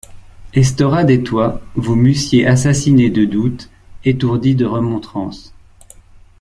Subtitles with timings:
[0.55, 3.69] Estorade et toi, vous m’eussiez assassinée de doutes,
[4.03, 5.53] étourdie de remontrances.